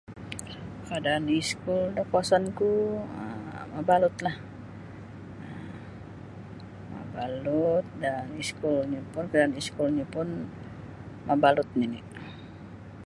Kaadaan 0.87 1.25
iskul 1.41 1.81
da 1.95 2.01
kawasan 2.09 2.43
ku 2.57 2.69
um 3.19 3.41
mabalut 3.73 4.15
lah 4.25 4.35
mabalut 6.93 7.85
da 8.03 8.13
iskulnya 8.41 9.01
pun 9.11 9.25
kadaaan 9.31 9.51
iskulnya 9.61 10.05
pun 10.13 10.27
mabalut 11.27 11.69
nini. 11.79 11.99